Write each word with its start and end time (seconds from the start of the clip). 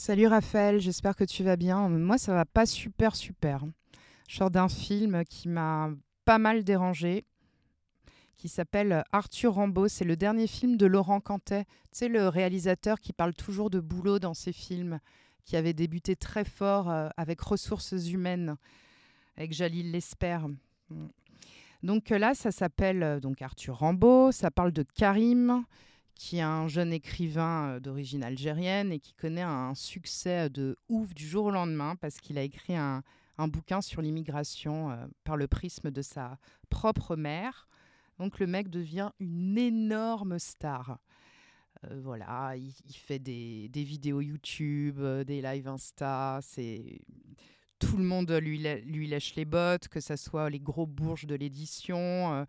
Salut 0.00 0.28
Raphaël, 0.28 0.78
j'espère 0.78 1.16
que 1.16 1.24
tu 1.24 1.42
vas 1.42 1.56
bien. 1.56 1.88
Moi, 1.88 2.18
ça 2.18 2.32
va 2.32 2.44
pas 2.44 2.66
super 2.66 3.16
super. 3.16 3.64
Je 4.28 4.36
sors 4.36 4.48
d'un 4.48 4.68
film 4.68 5.24
qui 5.24 5.48
m'a 5.48 5.90
pas 6.24 6.38
mal 6.38 6.62
dérangé, 6.62 7.24
qui 8.36 8.48
s'appelle 8.48 9.02
Arthur 9.10 9.54
Rambaud. 9.54 9.88
C'est 9.88 10.04
le 10.04 10.14
dernier 10.14 10.46
film 10.46 10.76
de 10.76 10.86
Laurent 10.86 11.20
Cantet. 11.20 11.64
Tu 11.64 11.70
sais, 11.90 12.08
le 12.08 12.28
réalisateur 12.28 13.00
qui 13.00 13.12
parle 13.12 13.34
toujours 13.34 13.70
de 13.70 13.80
boulot 13.80 14.20
dans 14.20 14.34
ses 14.34 14.52
films, 14.52 15.00
qui 15.44 15.56
avait 15.56 15.74
débuté 15.74 16.14
très 16.14 16.44
fort 16.44 16.88
euh, 16.88 17.08
avec 17.16 17.40
Ressources 17.40 18.08
humaines, 18.08 18.54
avec 19.36 19.52
Jalil 19.52 19.90
Lesper. 19.90 20.38
Donc 21.82 22.12
euh, 22.12 22.18
là, 22.18 22.34
ça 22.34 22.52
s'appelle 22.52 23.02
euh, 23.02 23.18
donc 23.18 23.42
Arthur 23.42 23.76
Rambaud. 23.76 24.30
Ça 24.30 24.52
parle 24.52 24.70
de 24.70 24.84
Karim, 24.84 25.64
qui 26.18 26.38
est 26.38 26.42
un 26.42 26.66
jeune 26.66 26.92
écrivain 26.92 27.68
euh, 27.68 27.80
d'origine 27.80 28.24
algérienne 28.24 28.92
et 28.92 28.98
qui 28.98 29.14
connaît 29.14 29.42
un 29.42 29.74
succès 29.74 30.50
de 30.50 30.76
ouf 30.88 31.14
du 31.14 31.26
jour 31.26 31.46
au 31.46 31.50
lendemain 31.50 31.94
parce 31.96 32.18
qu'il 32.18 32.36
a 32.36 32.42
écrit 32.42 32.76
un, 32.76 33.02
bouquin 33.38 33.80
sur 33.80 34.02
l'immigration 34.02 34.90
euh, 34.90 35.06
par 35.22 35.36
le 35.36 35.46
prisme 35.46 35.92
de 35.92 36.02
sa 36.02 36.38
propre 36.68 37.14
mère. 37.14 37.68
Donc 38.18 38.40
le 38.40 38.48
mec 38.48 38.68
devient 38.68 39.12
une 39.20 39.56
énorme 39.56 40.40
star. 40.40 40.98
Euh, 41.84 42.00
voilà, 42.02 42.56
il, 42.56 42.96
fait 42.96 43.20
des, 43.20 43.70
vidéos 43.72 44.20
YouTube, 44.20 45.00
des 45.24 45.40
lives 45.40 45.68
Insta, 45.68 46.40
c'est 46.42 47.00
tout 47.78 47.96
le 47.96 48.02
monde 48.02 48.32
lui, 48.32 48.58
lui 48.84 49.06
lèche 49.06 49.36
les 49.36 49.44
bottes, 49.44 49.86
que 49.86 50.00
ce 50.00 50.16
soit 50.16 50.50
les 50.50 50.58
gros 50.58 50.84
bourges 50.84 51.26
de 51.26 51.36
l'édition, 51.36 52.44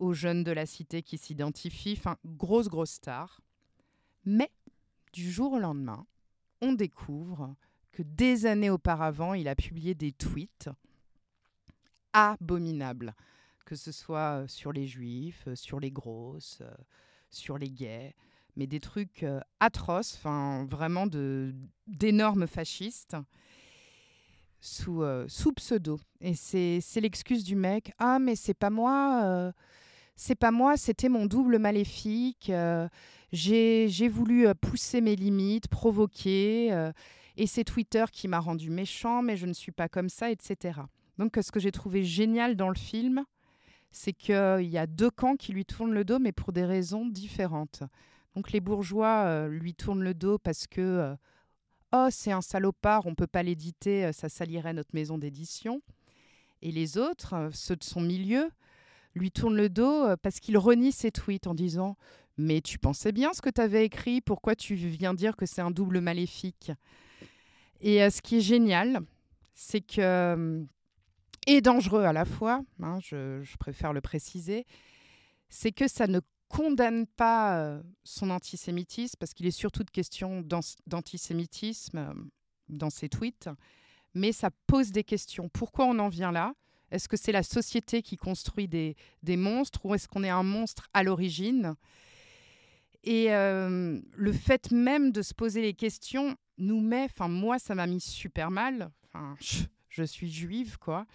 aux 0.00 0.12
jeunes 0.12 0.42
de 0.42 0.50
la 0.50 0.66
cité 0.66 1.02
qui 1.02 1.18
s'identifient, 1.18 2.00
grosse, 2.26 2.68
grosse 2.68 2.90
star. 2.92 3.40
Mais 4.24 4.50
du 5.12 5.30
jour 5.30 5.52
au 5.52 5.58
lendemain, 5.58 6.06
on 6.60 6.72
découvre 6.72 7.54
que 7.92 8.02
des 8.02 8.46
années 8.46 8.70
auparavant, 8.70 9.34
il 9.34 9.48
a 9.48 9.54
publié 9.54 9.94
des 9.94 10.12
tweets 10.12 10.70
abominables, 12.12 13.14
que 13.64 13.76
ce 13.76 13.92
soit 13.92 14.42
euh, 14.42 14.46
sur 14.48 14.72
les 14.72 14.86
juifs, 14.86 15.44
euh, 15.46 15.54
sur 15.54 15.80
les 15.80 15.90
grosses, 15.90 16.58
euh, 16.60 16.74
sur 17.30 17.58
les 17.58 17.70
gays, 17.70 18.14
mais 18.56 18.66
des 18.66 18.80
trucs 18.80 19.24
atroces, 19.60 20.16
enfin 20.16 20.66
vraiment 20.68 21.06
d'énormes 21.86 22.48
fascistes 22.48 23.16
sous, 24.60 25.04
pseudo. 25.54 26.00
Et 26.20 26.34
c'est 26.34 27.00
l'excuse 27.00 27.44
du 27.44 27.54
mec. 27.54 27.92
Ah, 27.98 28.18
mais 28.18 28.34
c'est 28.34 28.54
pas 28.54 28.68
moi. 28.68 29.52
C'est 30.20 30.34
pas 30.34 30.50
moi, 30.50 30.76
c'était 30.76 31.08
mon 31.08 31.24
double 31.24 31.58
maléfique. 31.58 32.50
euh, 32.50 32.86
j'ai 33.32 34.08
voulu 34.08 34.46
euh, 34.46 34.52
pousser 34.52 35.00
mes 35.00 35.16
limites, 35.16 35.66
provoquer. 35.68 36.70
euh, 36.74 36.92
et 37.38 37.46
c'est 37.46 37.64
Twitter 37.64 38.04
qui 38.12 38.28
m'a 38.28 38.38
rendu 38.38 38.68
méchant, 38.68 39.22
mais 39.22 39.38
je 39.38 39.46
ne 39.46 39.54
suis 39.54 39.72
pas 39.72 39.88
comme 39.88 40.10
ça, 40.10 40.30
etc. 40.30 40.80
Donc, 41.16 41.38
ce 41.40 41.50
que 41.50 41.58
j'ai 41.58 41.72
trouvé 41.72 42.04
génial 42.04 42.54
dans 42.54 42.68
le 42.68 42.74
film, 42.74 43.24
c'est 43.92 44.12
qu'il 44.12 44.68
y 44.68 44.76
a 44.76 44.86
deux 44.86 45.10
camps 45.10 45.36
qui 45.36 45.54
lui 45.54 45.64
tournent 45.64 45.94
le 45.94 46.04
dos, 46.04 46.18
mais 46.18 46.32
pour 46.32 46.52
des 46.52 46.66
raisons 46.66 47.06
différentes. 47.06 47.82
Donc, 48.34 48.52
les 48.52 48.60
bourgeois 48.60 49.48
lui 49.48 49.72
tournent 49.72 50.04
le 50.04 50.12
dos 50.12 50.36
parce 50.36 50.66
que 50.66 51.16
oh, 51.92 52.08
c'est 52.10 52.32
un 52.32 52.42
salopard, 52.42 53.06
on 53.06 53.14
peut 53.14 53.26
pas 53.26 53.42
l'éditer, 53.42 54.12
ça 54.12 54.28
salirait 54.28 54.74
notre 54.74 54.94
maison 54.94 55.16
d'édition. 55.16 55.80
Et 56.60 56.72
les 56.72 56.98
autres, 56.98 57.48
ceux 57.54 57.76
de 57.76 57.84
son 57.84 58.02
milieu, 58.02 58.50
lui 59.14 59.30
tournent 59.30 59.56
le 59.56 59.68
dos 59.68 60.04
euh, 60.04 60.16
parce 60.16 60.40
qu'il 60.40 60.56
renie 60.58 60.92
ses 60.92 61.10
tweets 61.10 61.46
en 61.46 61.54
disant 61.54 61.96
Mais 62.36 62.60
tu 62.60 62.78
pensais 62.78 63.12
bien 63.12 63.32
ce 63.32 63.42
que 63.42 63.50
tu 63.50 63.60
avais 63.60 63.84
écrit, 63.84 64.20
pourquoi 64.20 64.54
tu 64.54 64.74
viens 64.74 65.14
dire 65.14 65.36
que 65.36 65.46
c'est 65.46 65.60
un 65.62 65.70
double 65.70 66.00
maléfique? 66.00 66.72
Et 67.80 68.02
euh, 68.02 68.10
ce 68.10 68.22
qui 68.22 68.36
est 68.36 68.40
génial, 68.42 69.00
c'est 69.54 69.80
que. 69.80 70.00
euh, 70.00 70.64
et 71.46 71.60
dangereux 71.62 72.04
à 72.04 72.12
la 72.12 72.26
fois, 72.26 72.62
hein, 72.82 72.98
je, 73.02 73.40
je 73.42 73.56
préfère 73.56 73.92
le 73.94 74.02
préciser, 74.02 74.66
c'est 75.48 75.72
que 75.72 75.88
ça 75.88 76.06
ne 76.06 76.20
condamne 76.48 77.06
pas 77.06 77.80
son 78.04 78.28
antisémitisme, 78.30 79.16
parce 79.18 79.32
qu'il 79.32 79.46
est 79.46 79.50
surtout 79.50 79.82
de 79.82 79.90
question 79.90 80.42
d'an- 80.42 80.60
d'antisémitisme 80.86 82.14
dans 82.68 82.90
ses 82.90 83.08
tweets, 83.08 83.48
mais 84.14 84.32
ça 84.32 84.50
pose 84.66 84.90
des 84.92 85.02
questions. 85.02 85.48
Pourquoi 85.48 85.86
on 85.86 85.98
en 85.98 86.08
vient 86.08 86.30
là? 86.30 86.52
Est-ce 86.90 87.08
que 87.08 87.16
c'est 87.16 87.32
la 87.32 87.42
société 87.42 88.02
qui 88.02 88.16
construit 88.16 88.68
des, 88.68 88.96
monstres 89.36 89.84
ou 89.84 89.94
est-ce 89.94 90.08
qu'on 90.08 90.24
est 90.24 90.30
un 90.30 90.42
monstre 90.42 90.88
à 90.92 91.02
l'origine? 91.02 91.74
Et 93.04 93.32
euh, 93.32 94.00
le 94.14 94.32
fait 94.32 94.70
même 94.72 95.10
de 95.12 95.22
se 95.22 95.32
poser 95.32 95.62
les 95.62 95.74
questions 95.74 96.36
nous 96.58 96.80
met, 96.80 97.04
enfin 97.04 97.28
moi 97.28 97.58
ça 97.58 97.74
m'a 97.74 97.86
mis 97.86 98.00
super 98.00 98.50
mal, 98.50 98.90
enfin 99.04 99.34
je, 99.88 100.02
suis 100.04 100.30
juive 100.30 100.78
quoi, 100.78 101.06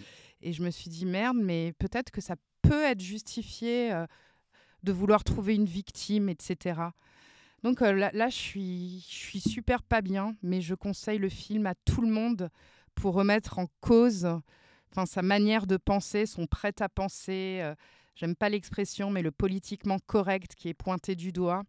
et 0.42 0.52
je 0.52 0.64
me 0.64 0.72
suis 0.72 0.90
dit 0.90 1.06
merde, 1.06 1.38
mais 1.38 1.74
peut-être 1.78 2.10
que 2.10 2.22
ça 2.22 2.36
peut 2.64 2.84
être 2.84 3.02
justifié 3.02 3.94
euh, 3.94 4.08
de 4.82 4.92
vouloir 4.92 5.24
trouver 5.24 5.54
une 5.54 5.66
victime, 5.66 6.30
etc. 6.30 6.82
Donc 7.62 7.82
euh, 7.82 8.10
là, 8.12 8.30
je 8.30 8.36
je 8.36 9.16
suis 9.16 9.40
super 9.40 9.84
pas 9.84 10.02
bien, 10.02 10.36
mais 10.42 10.62
je 10.62 10.74
conseille 10.74 11.20
le 11.20 11.30
film 11.30 11.68
à 11.68 11.76
tout 11.76 12.02
le 12.02 12.10
monde 12.10 12.50
pour 12.96 13.14
remettre 13.14 13.60
en 13.60 13.68
cause 13.82 14.28
enfin, 14.96 15.06
sa 15.06 15.22
manière 15.22 15.68
de 15.68 15.78
penser, 15.78 16.26
son 16.26 16.48
prêt 16.48 16.74
à 16.80 16.90
penser. 16.90 17.60
euh, 17.62 17.76
J'aime 18.16 18.36
pas 18.36 18.48
l'expression, 18.48 19.10
mais 19.10 19.22
le 19.22 19.32
politiquement 19.32 19.98
correct 20.00 20.56
qui 20.56 20.70
est 20.70 20.74
pointé 20.74 21.16
du 21.16 21.34
doigt. 21.34 21.64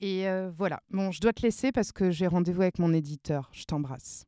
Et 0.00 0.28
euh, 0.28 0.50
voilà. 0.50 0.82
Bon, 0.90 1.10
je 1.10 1.20
dois 1.20 1.32
te 1.32 1.40
laisser 1.42 1.72
parce 1.72 1.90
que 1.90 2.10
j'ai 2.10 2.26
rendez-vous 2.26 2.62
avec 2.62 2.78
mon 2.78 2.92
éditeur. 2.92 3.48
Je 3.52 3.64
t'embrasse. 3.64 4.26